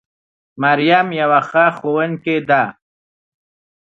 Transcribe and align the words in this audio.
مريم 0.61 1.07
يوه 1.21 1.39
ښه 1.49 1.65
ښوونکې 1.77 2.37
ده 2.49 2.61